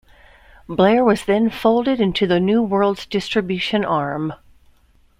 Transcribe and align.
Blair 0.67 1.05
was 1.05 1.25
then 1.25 1.51
folded 1.51 2.01
into 2.01 2.39
New 2.39 2.63
World's 2.63 3.05
distribution 3.05 3.85
arm. 3.85 4.33